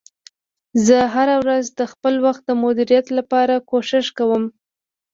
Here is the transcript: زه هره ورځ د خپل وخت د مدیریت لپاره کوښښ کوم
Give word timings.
زه 0.85 0.97
هره 1.15 1.35
ورځ 1.43 1.65
د 1.79 1.81
خپل 1.91 2.13
وخت 2.25 2.41
د 2.45 2.51
مدیریت 2.63 3.05
لپاره 3.17 3.55
کوښښ 3.69 4.07
کوم 4.17 4.43